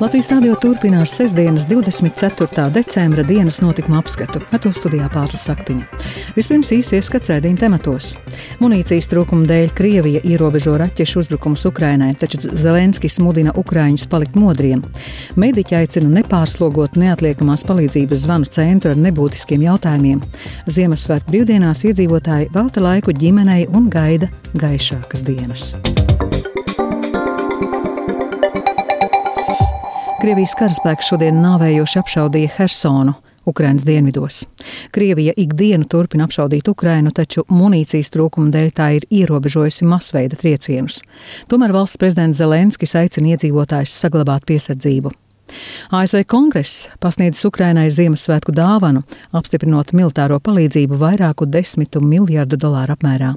[0.00, 2.70] Latvijas radio turpinās sestdienas 24.
[2.72, 4.40] decembra dienas notikuma apskatu.
[4.48, 5.84] Ar to studijā pārslas saktiņa.
[6.32, 8.14] Vispirms īsi ieskats ēdīņu tematos.
[8.62, 14.80] Munīcijas trūkuma dēļ Krievija ierobežo raķešu uzbrukumus Ukrainai, taču Zelenskis mudina Ukraiņus palikt modriem.
[15.36, 20.24] Mediķi aicina nepārslogot neatliekamās palīdzības zvanu centru ar nebūtiskiem jautājumiem.
[20.64, 25.74] Ziemassvētku brīvdienās iedzīvotāji velta laiku ģimenei un gaida gaišākas dienas.
[30.20, 33.14] Krievijas karaspēks šodien nāvējoši apšaudīja Hersonu.
[33.48, 34.42] Ukrainas dienvidos.
[34.92, 40.98] Krievija ikdienu turpina apšaudīt Ukrainu, taču munīcijas trūkuma dēļ tā ir ierobežojusi masveida triecienus.
[41.48, 45.14] Tomēr valsts prezidents Zelenskis aicina iedzīvotājus saglabāt piesardzību.
[45.88, 49.00] ASV kongress pasniedzis Ukrainai Ziemassvētku dāvanu,
[49.32, 53.32] apstiprinot militāro palīdzību vairāku desmitu miljardu dolāru apmērā.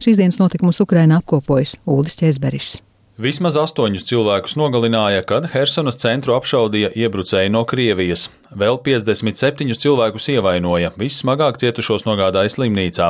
[0.00, 2.78] Šīs dienas notikumus Ukrainā apkopojas Uldis Česberis.
[3.19, 8.29] Vismaz astoņus cilvēkus nogalināja, kad Helsinas centru apšaudīja iebrucēji no Krievijas.
[8.55, 13.09] Vēl 57 cilvēkus ievainoja, vissmagāk cietušos nogādāja slimnīcā.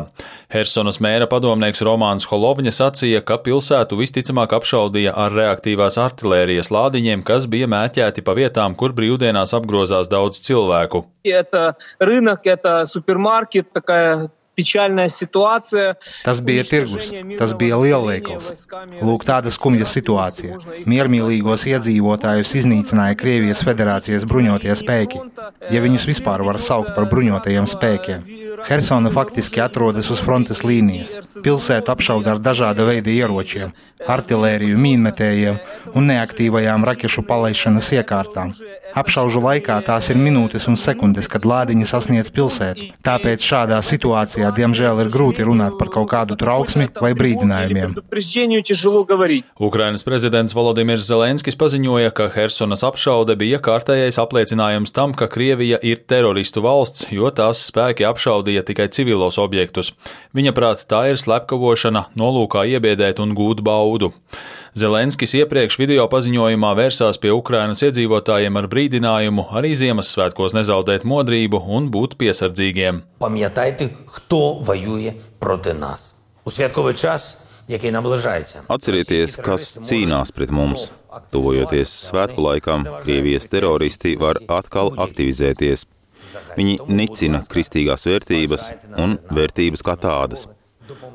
[0.49, 7.45] Helsinas mēra padomnieks Romāns Holovņa sacīja, ka pilsētu visticamāk apšaudīja ar reaktīvās artilērijas lādiņiem, kas
[7.45, 11.05] bija mērķēti pa vietām, kur brīvdienās apgrozās daudz cilvēku.
[11.21, 15.94] Это рынок, это супермаркет, такая pečāļnā situācija.
[16.24, 18.66] Tas bija tirgus, tas bija lielveikals.
[19.04, 20.60] Lūk, tāda skumja situācija.
[20.90, 25.22] Miermīlīgos iedzīvotājus iznīcināja Krievijas federācijas bruņotie spēki,
[25.74, 28.26] ja viņus vispār var saukt par bruņotajiem spēkiem.
[28.68, 31.12] Hersona faktiski atrodas uz frontes līnijas.
[31.44, 33.74] Pilsētu apšauda ar dažāda veida ieročiem,
[34.08, 35.60] artilēriju, mīnmetējiem
[35.94, 38.54] un neaktīvajām rakešu palaišanas iekārtām.
[38.94, 42.92] Apšaužu laikā tās ir minūtes un sekundes, kad lādiņi sasniedz pilsētu.
[43.02, 47.96] Tāpēc šādā situācijā, diemžēl, ir grūti runāt par kaut kādu trauksmi vai brīdinājumiem.
[49.58, 56.04] Ukrainas prezidents Volodimirs Zelenskis paziņoja, ka Helsonas apšaude bija kārtējais apliecinājums tam, ka Krievija ir
[56.06, 59.93] teroristu valsts, jo tās spēki apšaudīja tikai civilos objektus.
[60.33, 64.11] Viņa prāt, tā ir slepkavošana, nolūkā iebiedēt un gūt baudu.
[64.77, 71.89] Zelenskis iepriekš video paziņojumā vērsās pie Ukrainas iedzīvotājiem ar brīdinājumu arī Ziemassvētkos nezaudēt modrību un
[71.89, 73.03] būt piesardzīgiem.
[73.19, 77.37] Пам'ятайте, хто воює проти нас у святковий час.
[77.69, 80.87] Atcerieties, kas cīnās pret mums.
[81.29, 85.85] Tuvojoties svētku laikam, Krievijas teroristi var atkal aktivizēties.
[86.56, 88.68] Viņi nicina kristīgās vērtības
[89.00, 90.46] un vērtības kā tādas.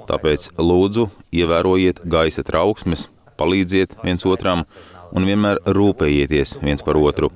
[0.10, 3.08] Tāpēc lūdzu, ievērojiet gaisa trauksmes,
[3.40, 4.64] palīdziet viens otram
[5.14, 7.30] un vienmēr rūpējieties viens par otru.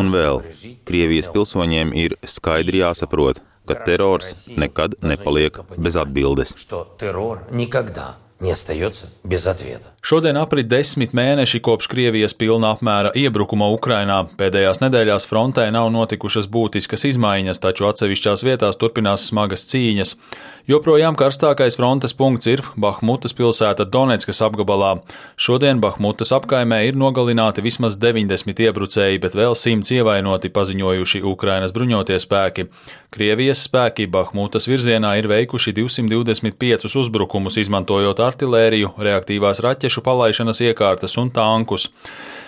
[0.00, 0.42] Un vēl,
[0.88, 6.54] Krievijas pilsoņiem ir skaidri jāsaprot, ka terors nekad nepaliek bez atbildes.
[10.06, 14.20] Šodien aprit desmit mēneši kopš Krievijas pilna apmēra iebrukuma Ukrainā.
[14.38, 20.14] Pēdējās nedēļās frontē nav notikušas būtiskas izmaiņas, taču atsevišķās vietās turpinās smagas cīņas.
[20.70, 24.92] Joprojām karstākais frontes punkts ir Bahmutas pilsēta Donetskas apgabalā.
[25.38, 32.18] Šodien Bahmutas apkaimē ir nogalināti vismaz 90 iebrucēji, bet vēl simts ievainoti paziņojuši Ukrainas bruņotie
[32.22, 32.68] spēki.
[33.14, 41.30] Krievijas spēki Bahmutas virzienā ir veikuši 225 uzbrukumus, izmantojot artilēriju, reaktīvās raķešu palaišanas iekārtas un
[41.30, 41.88] tankus.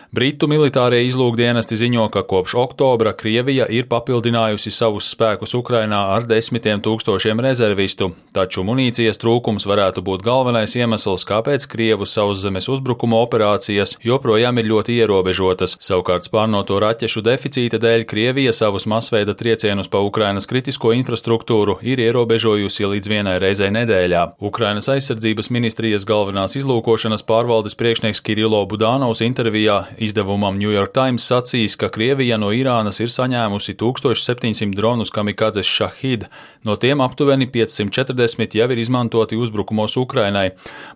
[0.08, 6.80] Britu militārie izlūkdienesti ziņo, ka kopš oktobra Krievija ir papildinājusi savus spēkus Ukrainā ar desmitiem
[6.80, 14.62] tūkstošiem rezervistu, taču munīcijas trūkums varētu būt galvenais iemesls, kāpēc Krievu sauszemes uzbrukuma operācijas joprojām
[14.62, 15.76] ir ļoti ierobežotas.
[15.76, 22.88] Savukārt spārnoto raķešu deficīta dēļ Krievija savus masveida triecienus pa Ukrainas kritisko infrastruktūru ir ierobežojusi
[22.94, 24.24] līdz vienai reizei nedēļā.
[24.41, 31.75] Ukrainas aizsardzības ministrijas galvenās izlūkošanas pārvaldes priekšnieks Kirilo Budānovs intervijā Izdevumam New York Times sacīs,
[31.75, 36.28] ka Krievija no Irānas ir saņēmusi 1700 dronus kamikadzes Shahid,
[36.62, 40.53] no tiem aptuveni 540 jau ir izmantoti uzbrukumos Ukrainai.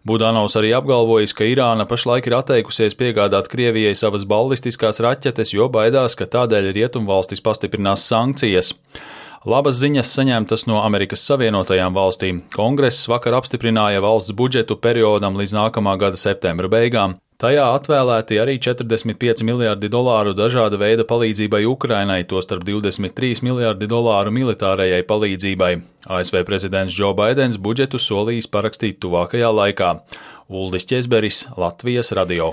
[0.06, 6.14] Budanovs arī apgalvojis, ka Irāna pašlaik ir atteikusies piegādāt Krievijai savas ballistiskās raķetes, jo baidās,
[6.14, 8.70] ka tādēļ Rietumvalstis pastiprinās sankcijas.
[9.42, 12.44] Labas ziņas saņemtas no Amerikas Savienotajām valstīm.
[12.54, 17.18] Kongress vakar apstiprināja valsts budžetu periodam līdz nākamā gada septembra beigām.
[17.42, 25.00] Tajā atvēlēti arī 45 miljardi dolāru dažāda veida palīdzībai Ukrainai, tostarp 23 miljardi dolāru militārajai
[25.08, 25.72] palīdzībai.
[26.06, 29.90] ASV prezidents Džo Baidens budžetu solījis parakstīt tuvākajā laikā.
[30.54, 32.52] Uldis Česberis, Latvijas radio.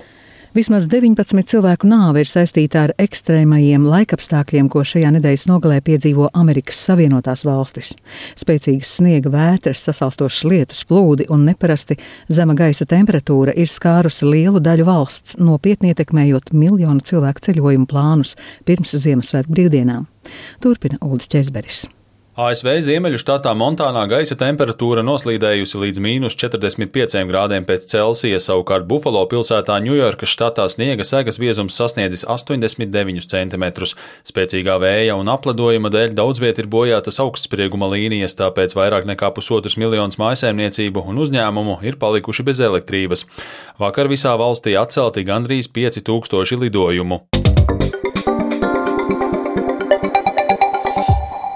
[0.50, 6.80] Vismaz 19 cilvēku nāve ir saistīta ar ekstrēmajiem laikapstākļiem, ko šajā nedēļas nogalē piedzīvo Amerikas
[6.88, 7.92] Savienotās valstis.
[8.40, 12.00] Spēcīgas sniega vētras, sasalstošas lietus, plūdi un neparasti
[12.34, 18.34] zema gaisa temperatūra ir skārusi lielu daļu valsts, nopietni ietekmējot miljonu cilvēku ceļojumu plānus
[18.66, 20.10] pirms Ziemassvētku brīvdienām.
[20.66, 21.86] Turpina Ulris Česberis.
[22.40, 29.26] ASV Ziemeļu štatā Montānā gaisa temperatūra noslīdējusi līdz mīnus 45 grādiem pēc Celsija, savukārt Bufalo
[29.28, 33.66] pilsētā Ņujorkas štatā sniega segas biezums sasniedzis 89 cm.
[34.30, 39.76] Spēcīgā vēja un apledojuma dēļ daudz viet ir bojātas augstsprieguma līnijas, tāpēc vairāk nekā pusotrs
[39.82, 43.28] miljonus mājasēmniecību un uzņēmumu ir palikuši bez elektrības.
[43.84, 47.26] Vakar visā valstī atcelti gandrīz 5000 lidojumu.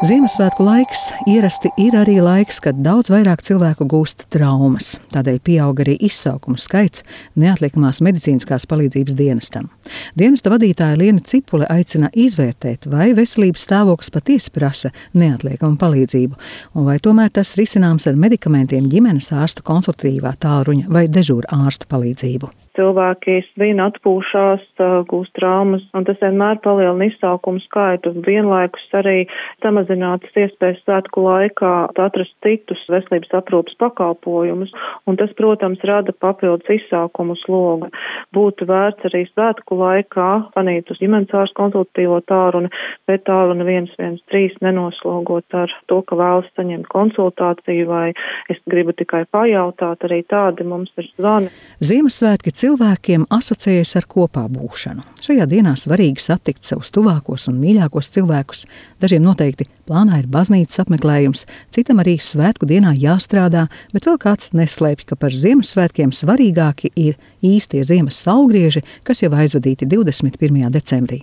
[0.04, 4.98] Ziemassvētku laiks ierasti ir arī laiks, kad daudz vairāk cilvēku gūst traumas.
[5.14, 7.06] Tādēļ pieaug arī izsaukumu skaits
[7.40, 9.70] neatliekamās medicīniskās palīdzības dienestam.
[10.19, 16.38] Dienesta vadītāja Liena Cipule aicina izvērtēt, vai veselības stāvoklis patiesi prasa neatliekamu palīdzību,
[16.77, 22.51] un vai tomēr tas risināms ar medikamentiem, ģimenes ārsta konsultatīvā tālruņa vai dežūra ārsta palīdzību.
[22.77, 24.63] Cilvēki svin atpūšās,
[25.09, 28.13] gūst traumas, un tas vienmēr palielina izsaukumu skaitu.
[28.25, 29.27] Vienlaikus arī
[29.62, 34.74] samazinātas iespējas svētku laikā atrast citus veselības aprūpas pakalpojumus,
[35.09, 37.91] un tas, protams, rada papildus izsākumu slogu.
[38.33, 42.72] Būtu vērts arī svētku laikā panīt uz ģimenes ārstu konsultatīvo tāruni,
[43.10, 48.08] bet tāruni 113 nenoslogot ar to, ka vēlas saņemt konsultāciju vai
[48.52, 51.52] es gribu tikai pajautāt, arī tādi mums ir zvani.
[51.84, 55.06] Ziemassvētki cilvēkiem asociējas ar kopā būšanu.
[55.24, 58.68] Šajā dienā svarīgi satikt savus tuvākos un mīļākos cilvēkus.
[59.04, 61.42] Dažiem noteikti Plānā ir baznīcas apmeklējums,
[61.76, 67.81] citam arī svētku dienā jāstrādā, bet vēl kāds neslēpj, ka par Ziemassvētkiem svarīgāki ir īstie
[67.84, 70.71] ziemas saulgrieži, kas jau aizvadīti 21.
[70.71, 71.21] decembrī.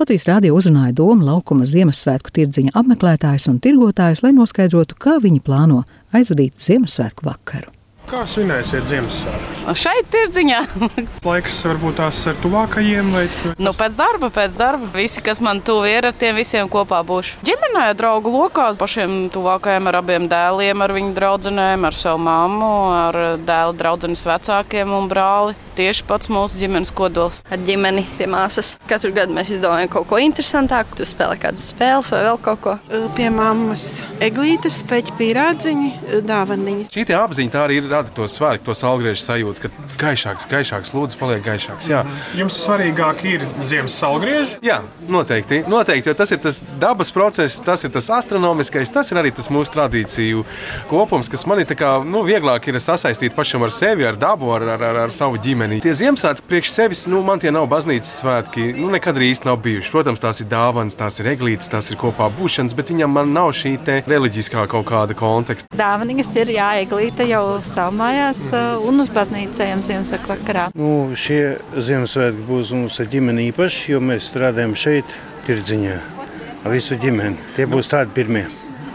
[0.00, 5.84] Latvijas rādio uzrunāja Doma laukuma Ziemassvētku tirdziņa apmeklētājus un tirgotājus, lai noskaidrotu, kā viņi plāno
[6.12, 7.70] aizvadīt Ziemassvētku vakaru.
[8.10, 9.60] Kā svinēsiet Ziemassvētkus?
[9.78, 10.58] Šeit, tirdziņā.
[11.28, 13.22] Laiks varbūt tās ar tuvākajiem vai
[13.62, 14.90] nu, pēc darba, pēc darba.
[14.96, 17.38] Visi, kas man tuvi ir, ar tiem visiem kopā būšu.
[17.46, 23.20] Ģimenē, draugu lokās, pašiem tuvākajiem ar abiem dēliem, ar viņu draudzenēm, ar savu mammu, ar
[23.46, 25.56] dēlu draudzenes vecākiem un brāli.
[25.78, 27.40] Tieši pats mūsu ģimenes kodols.
[27.52, 28.74] Ar ģimeni pie māsas.
[28.90, 30.98] Katru gadu mēs izdomājam kaut ko interesantāku.
[30.98, 32.74] Tu spēlē kādas spēles vai vēl kaut ko.
[33.16, 33.86] Pie mammas
[34.22, 35.90] eglītes, speķi pīrādziņi,
[36.28, 36.92] dāvaniņas.
[36.92, 39.70] Šī apziņa tā arī ir rada to svētku, to salgriežu sajūtu, ka
[40.02, 41.88] gaišāks, gaišāks, lūdzu, paliek gaišāks.
[41.90, 42.02] Jā.
[42.36, 44.58] Jums svarīgāk ir ziemas salgrieži?
[44.64, 49.20] Jā, noteikti, noteikti, jo tas ir tas dabas process, tas ir tas astronomiskais, tas ir
[49.22, 50.44] arī tas mūsu tradīciju
[50.90, 54.66] kopums, kas man ir kā, nu, vieglāk ir sasaistīt pašam ar sevi, ar dabu, ar,
[54.76, 55.61] ar, ar, ar savu ģimeni.
[55.82, 59.60] Tie Ziemassvētki priekš sevis, nu, man tie nav baznīcas svētki, nu, nekad arī īsti nav
[59.64, 59.92] bijuši.
[59.94, 63.76] Protams, tās ir dāvanas, tās ir eglītes, tās ir kopā būšanas, bet viņam nav šī
[64.08, 65.68] reliģiskā kaut kāda konteksta.
[65.78, 68.40] Dāvanas ir jāeglīte jau stāv mājās
[68.82, 70.70] un uz baznīcu ejam Ziemassvētku vakarā.
[70.78, 75.14] Nu, šie Ziemassvētki būs mums ar ģimeni īpaši, jo mēs strādājam šeit,
[75.46, 76.00] tirdziņā,
[76.64, 77.38] ar visu ģimeni.
[77.56, 78.48] Tie būs tādi pirmie.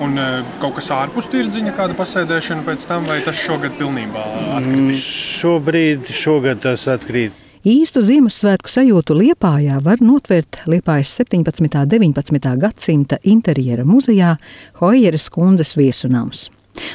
[0.04, 0.14] Un
[0.62, 4.26] kaut kas ārpus tirdziņa, kāda pasēdēšana pēc tam, vai tas šogad pilnībā
[4.60, 4.78] atkrīt?
[4.78, 7.44] Mm, šobrīd, šogad tas atkrīt.
[7.68, 11.66] Īstu Ziemassvētku sajūtu Liepājā var notvērt Liepājas 17.
[11.66, 12.52] un 19.
[12.62, 14.36] gadsimta interjera muzejā
[14.80, 16.46] Hojeras kundzes viesunams.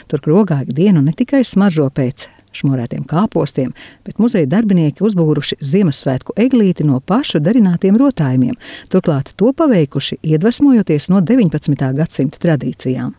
[0.07, 3.73] Tur krogā ikdienu ne tikai smaržo pēc šmorētiem kāpostiem,
[4.07, 8.55] bet muzeja darbinieki uzbūruši Ziemassvētku eglīti no pašu darinātiem rotājumiem,
[8.93, 11.91] turklāt to paveikuši iedvesmojoties no 19.
[11.99, 13.17] gadsimta tradīcijām.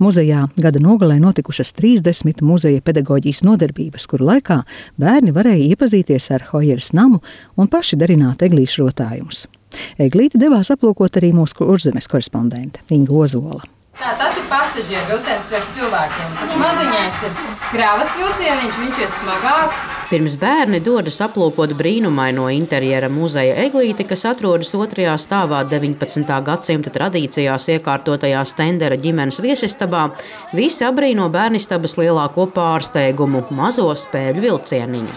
[0.00, 4.60] Muzejā gada nogalē notikušas 30 muzeja pedagoģijas nodarbības, kuru laikā
[5.00, 7.20] bērni varēja iepazīties ar Hojeras namu
[7.56, 9.44] un paši darināt eglīšu rotājumus.
[10.00, 13.62] Eglīti devās aplūkot arī mūsu kurzemes korespondente Inga Ozola.
[14.00, 16.28] Tā, tas ir pasažieru vilciens priekš cilvēkiem.
[16.38, 17.34] Tas maziņais ir
[17.68, 19.82] kravas vilcieniņš, viņš ir smagāks.
[20.08, 26.32] Pirms bērni dodas aplūkot brīnumaino interjera muzeja eglīti, kas atrodas otrajā stāvā 19.
[26.48, 30.06] gadsimta tradīcijās iekārtotajā Stendera ģimenes viesistabā,
[30.56, 35.14] visi abrīno bērnistabas lielāko pārsteigumu- mazo spēļu vilcieniņu.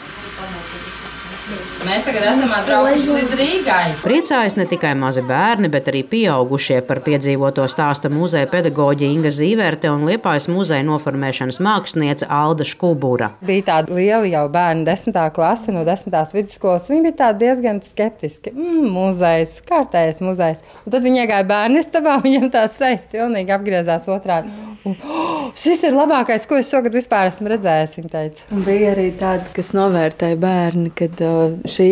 [1.84, 3.82] Mēs tagad esam atbraukuši līdz Rīgai.
[4.06, 9.92] Priecājas ne tikai mazi bērni, bet arī pieaugušie par piedzīvoto stāsta muzeja pedagoģa Inga Zīverte
[9.92, 13.34] un Liepājas muzeja noformēšanas māksliniece Alda Škubura.
[13.44, 16.88] Bija tāda liela jau bērnu desmitā klase no desmitās vidusskolas.
[16.88, 18.56] Viņi bija diezgan skeptiski.
[18.56, 20.64] Mm, muzejs, kārtējs muzejs.
[20.86, 24.56] Un tad viņi iegāja bērnu istabā, viņiem tās sejas pilnīgi apgriezās otrādi.
[24.84, 27.94] Un, oh, šis ir labākais, ko es šogad vispār esmu redzējis.
[28.00, 28.48] Viņa teica.
[28.52, 31.92] Un bija arī tādi, kas novērtēja bērni, kad uh, šī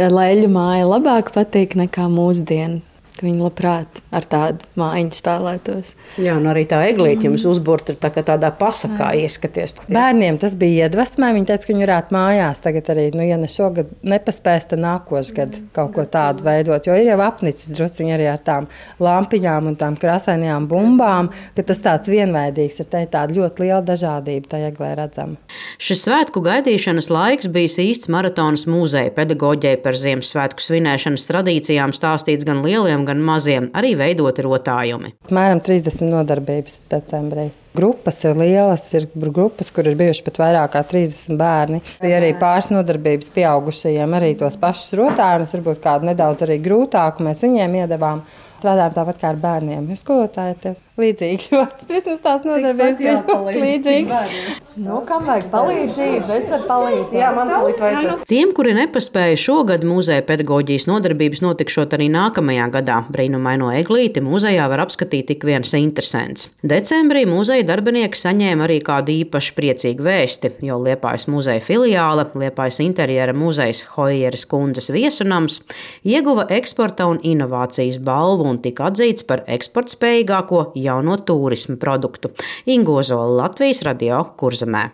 [0.00, 2.87] leļu māja labāk patīk nekā mūsdienu
[3.18, 5.92] ka viņi labprāt ar tādu mājiņu spēlētos.
[6.22, 7.52] Jā, un arī tā eglīte jums mm.
[7.52, 9.76] uzburta tā, tādā pasakā ieskaties.
[9.90, 11.32] Bērniem tas bija iedvesmē.
[11.36, 15.34] Viņi teica, ka viņi varētu mājās tagad arī, nu, ja ne šogad nepaspēs, tad nākošais
[15.36, 16.86] gads kaut ko tādu veidot.
[16.88, 18.68] Jo ir jau apnicis drusciņi arī ar tām
[19.02, 22.88] lampiņām un tām krāsainajām bumbām, ka tas tāds vienveidīgs ir.
[22.88, 25.38] Te tāda ļoti liela dažādība tajā eglē redzama.
[25.82, 32.62] Šis svētku gaidīšanas laiks bijis īsts maratonas mūzeja pedagoģijai par Ziemassvētku svinēšanas tradīcijām stāstīts gan
[32.64, 35.14] lieliem, gan maziem, arī veidoti rotājumi.
[35.28, 37.48] Apmēram 30 nodarbības decembrī.
[37.78, 41.78] Grupas ir lielas, ir grupas, kur ir bijuši pat vairāk kā 30 bērni.
[42.02, 47.44] Bija arī pāris nodarbības pieaugušajiem, arī tos pašus rotājumus, varbūt kādu nedaudz arī grūtāku mēs
[47.46, 48.24] viņiem iedavām.
[48.58, 49.90] Strādājam tāpat kā ar bērniem.
[49.94, 51.58] Ir skolotāji tev līdzīgi.
[51.88, 53.20] Vismaz tās nodarbības ir
[53.62, 54.32] līdzīgas.
[54.78, 56.30] Nu, kam vajag palīdzību?
[56.36, 57.16] Es varu palīdzēt.
[57.18, 58.20] Jā, man palīdz vajadzēs.
[58.30, 64.84] Tiem, kuri nepaspēja šogad muzeja pedagoģijas nodarbības notikšot arī nākamajā gadā, brīnumaino eglīti muzejā var
[64.84, 66.48] apskatīt tik viens interesants.
[66.62, 73.34] Decembrī muzeja darbinieki saņēma arī kādu īpaši priecīgu vēsti, jo Liepājas muzeja filiāle, Liepājas interjera
[73.34, 75.60] muzejs Hojeras kundzes viesunams,
[76.06, 82.32] ieguva eksporta un inovācijas balvu un tika atzīts par eksportspējīgāko jauno turismu produktu.
[82.66, 84.88] Ingozola Latvijas radio kurzemē.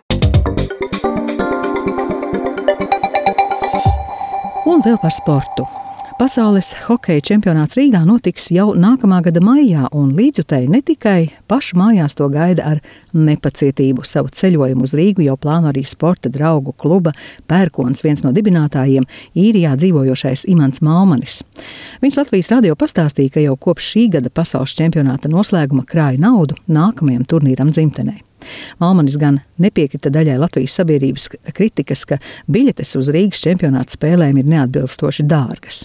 [4.65, 5.65] Un vēl par sportu.
[6.15, 11.19] Pasaules hokeja čempionāts Rīgā notiks jau nākamā gada maijā, un līdzjutēji ne tikai
[11.51, 12.79] paši mājās to gaida ar
[13.15, 14.03] nepacietību.
[14.05, 17.15] Savu ceļojumu uz Rīgu jau plāno arī sporta draugu kluba
[17.49, 19.07] Pērkons, viens no dibinātājiem,
[19.39, 21.41] īrijā dzīvojošais Imants Malmanis.
[22.03, 27.25] Viņš Latvijas radio pastāstīja, ka jau kopš šī gada pasaules čempionāta noslēguma krāja naudu nākamajam
[27.29, 28.21] turnīram dzimtenei.
[28.81, 32.19] Malmanis gan nepiekrita daļai Latvijas sabiedrības kritikas, ka
[32.51, 35.83] biļetes uz Rīgas čempionāta spēlēm ir neatbilstoši dārgas.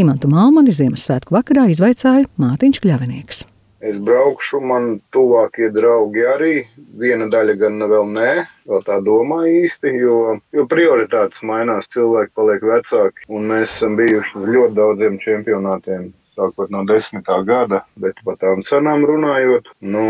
[0.00, 3.44] Imantu Malmani Ziemassvētku vakarā izvaicāja Mārtiņš Kļavinieks.
[3.84, 6.52] Es braukšu, man tuvākie draugi arī.
[7.00, 8.32] Viena daļa gan vēl nē,
[8.70, 10.18] vēl tā domā īsti, jo,
[10.56, 13.28] jo prioritātes mainās, cilvēki paliek vecāki.
[13.28, 18.62] Un mēs esam bijuši uz ļoti daudziem čempionātiem sākot no desmitā gada, bet par tām
[18.66, 20.04] cenām runājot, nu,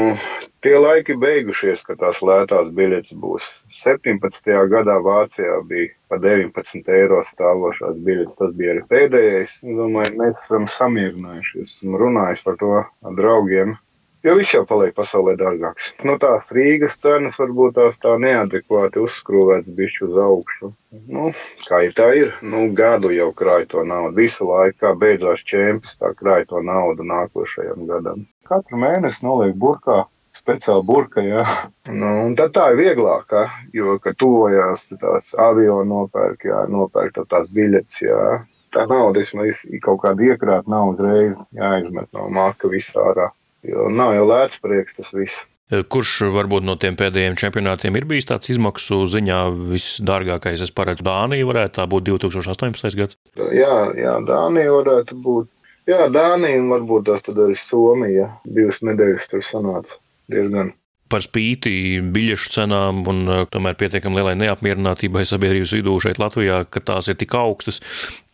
[0.64, 3.46] tie laiki beigušies, ka tās lētās biļetes būs.
[3.82, 4.50] 17.
[4.72, 9.58] gadā Vācijā bija pa 19 eiro stāvošās biļetes, tas bija arī pēdējais.
[9.60, 13.76] Es domāju, mēs esam samierinājušies, esam runājuši par to ar draugiem.
[14.24, 15.90] Jo viss jau paliek pasaulē dārgāks.
[16.08, 20.70] Nu, tās Rīgas cenas varbūt tās tā neadekvāti uzskrūvētas bišķi uz augšu.
[21.12, 21.26] Nu,
[21.66, 24.16] kā ir tā ir, nu, gadu jau krāj to naudu.
[24.22, 28.24] Visu laiku, kā beidzās čempions, tā krāj to naudu nākošajam gadam.
[28.48, 30.06] Katru mēnesi noliek burkā
[30.44, 31.20] speciāli burka.
[31.24, 31.44] Ja?
[31.88, 33.32] Nu, tad tā ir vieglāk,
[33.76, 38.02] jo, kad tuvojās tās avio nopērk, jā, nopērk tās biļetes.
[38.04, 38.26] Jā.
[38.74, 43.30] Tā nauda vismaz kaut kāda iekrāta nav uzreiz jāizmet no maka visā ārā.
[43.64, 45.42] Jo nav jau lēts prieks tas viss.
[45.72, 49.40] E, kurš varbūt no tiem pēdējiem čempionātiem ir bijis tāds izmaksu ziņā
[49.72, 50.62] visdārgākais?
[50.66, 52.98] Es paredzu, Dānija varētu tā būt 2018.
[53.00, 53.18] gads.
[53.56, 55.50] Jā, jā Dānija varētu būt.
[55.88, 58.30] Jā, Dānija un varbūt tās tad arī Somija.
[58.44, 60.00] Divas nedēļas tur sanāca
[60.32, 60.72] diezgan
[61.12, 66.82] par spīti biļešu cenām un uh, tomēr pietiekami lielai neapmierinātībai sabiedrības vidū šeit Latvijā, ka
[66.84, 67.80] tās ir tik augstas.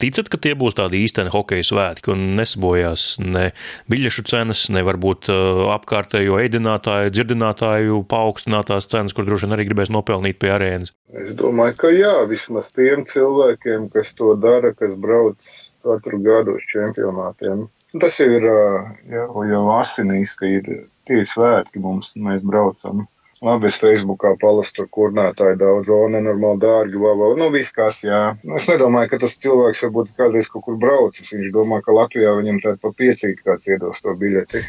[0.01, 3.51] Ticat, ka tie būs tādi īsteni hokeja svētki un nesabojās ne
[3.93, 9.93] biļešu cenas, ne varbūt uh, apkārtējo ēdinātāju, dzirdinātāju paaugstinātās cenas, kur droši vien arī gribēs
[9.93, 10.95] nopelnīt pie arēnas?
[11.11, 15.53] Es domāju, ka jā, vismaz tiem cilvēkiem, kas to dara, kas brauc
[15.85, 17.67] katru gadu uz čempionātiem.
[17.99, 20.69] Tas ir jau, jau asinīs, ka ir
[21.11, 23.09] tie svētki mums, mēs braucam.
[23.41, 28.35] Labi, es Facebookā palasu tur kurnētāji daudz, o, nenormāli dārgi, vai, nu, viss kas, jā.
[28.45, 31.33] Nu, es nedomāju, ka tas cilvēks varbūt kādreiz kaut kur braucis.
[31.33, 34.61] Viņš domā, ka Latvijā viņam tāda pa piecīgi kāds iedos to biļeti.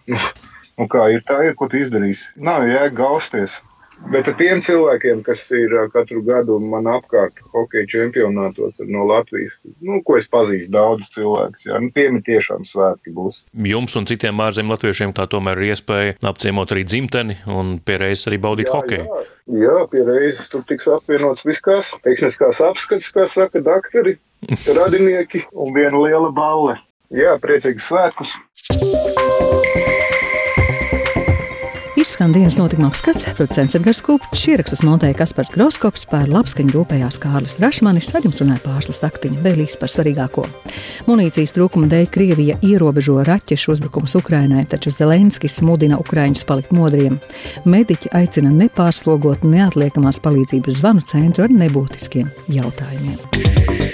[0.79, 2.31] nu, kā ir tā, ir, ko tu izdarīsi?
[2.39, 3.59] Nav jēga gausties.
[4.11, 10.17] Bet tiem cilvēkiem, kas ir katru gadu man apkārt hokeja čempionātos no Latvijas, nu, ko
[10.19, 13.43] es pazīstu daudz cilvēkus, nu, tiem ir tiešām svētki būs.
[13.71, 18.27] Jums un citiem ārzemju latviešiem tā tomēr ir iespēja apciemot arī dzimteni un pie reizes
[18.31, 19.05] arī baudīt jā, hokeju.
[19.07, 19.21] Jā.
[19.61, 24.17] Jā, pie reizes tur tiks apvienots viss, kas tehniskās apskates, kā saka doktori,
[24.79, 26.79] radinieki un viena liela balle.
[27.11, 28.35] Jā, priecīgs svētkus!
[32.01, 37.59] Izskan dienas notikuma apskats, producents Edgars Kupčs, ierakstus montēja Kaspars Groskops, par labskaņu rūpējās Kārlis
[37.61, 40.47] Rašmanis, ar jums runāja pārslas aktiņa, vēl īsi par svarīgāko.
[41.05, 47.21] Munīcijas trūkuma dēļ Krievija ierobežo raķešu uzbrukumus Ukrainai, taču Zelenskis mudina Ukraiņus palikt modriem.
[47.69, 53.90] Mediķi aicina nepārslogot neatliekamās palīdzības zvanu centru ar nebūtiskiem jautājumiem.